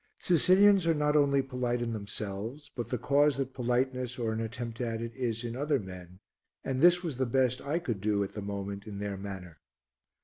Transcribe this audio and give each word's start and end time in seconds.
Sicilians 0.17 0.87
are 0.87 0.95
not 0.95 1.15
only 1.15 1.43
polite 1.43 1.79
in 1.79 1.93
themselves, 1.93 2.71
but 2.75 2.89
the 2.89 2.97
cause 2.97 3.37
that 3.37 3.53
politeness 3.53 4.17
or 4.17 4.33
an 4.33 4.39
attempt 4.41 4.81
at 4.81 4.99
it, 4.99 5.15
is 5.15 5.43
in 5.43 5.55
other 5.55 5.79
men; 5.79 6.19
and 6.63 6.81
this 6.81 7.03
was 7.03 7.17
the 7.17 7.27
best 7.27 7.61
I 7.61 7.77
could 7.77 8.01
do 8.01 8.23
at 8.23 8.33
the 8.33 8.41
moment 8.41 8.87
in 8.87 8.97
their 8.97 9.15
manner. 9.15 9.59